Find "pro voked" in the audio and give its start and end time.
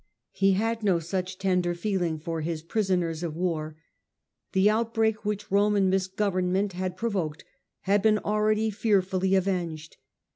6.97-7.43